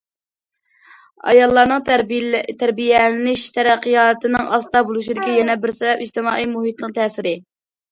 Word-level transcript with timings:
ئاياللارنىڭ 1.33 1.83
تەربىيەلىنىش 1.91 3.45
تەرەققىياتىنىڭ 3.59 4.49
ئاستا 4.57 4.83
بولۇشىدىكى 4.89 5.37
يەنە 5.39 5.59
بىر 5.69 5.77
سەۋەب 5.79 6.05
ئىجتىمائىي 6.09 6.53
مۇھىتنىڭ 6.59 6.99
تەسىرى. 7.01 7.39